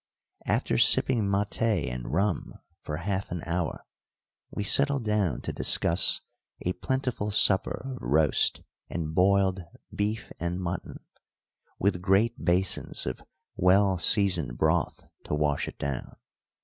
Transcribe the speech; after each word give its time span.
After 0.47 0.79
sipping 0.79 1.25
maté 1.27 1.87
and 1.87 2.11
rum 2.11 2.55
for 2.81 2.97
half 2.97 3.29
an 3.29 3.43
hour 3.45 3.85
we 4.49 4.63
settled 4.63 5.05
down 5.05 5.41
to 5.41 5.53
discuss 5.53 6.21
a 6.61 6.73
plentiful 6.73 7.29
supper 7.29 7.97
of 7.97 8.01
roast 8.01 8.63
and 8.89 9.13
boiled 9.13 9.63
beef 9.93 10.31
and 10.39 10.59
mutton, 10.59 11.01
with 11.77 12.01
great 12.01 12.43
basins 12.43 13.05
of 13.05 13.21
well 13.55 13.99
seasoned 13.99 14.57
broth 14.57 15.03
to 15.25 15.35
wash 15.35 15.67
it 15.67 15.77
down. 15.77 16.15